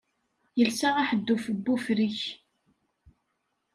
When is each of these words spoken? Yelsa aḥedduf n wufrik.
Yelsa 0.59 0.89
aḥedduf 1.01 1.45
n 1.55 1.59
wufrik. 1.65 2.21